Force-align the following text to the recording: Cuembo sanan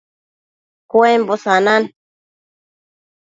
Cuembo 0.89 1.37
sanan 1.37 1.83